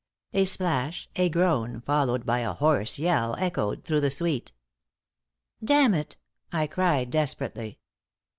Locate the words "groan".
1.29-1.79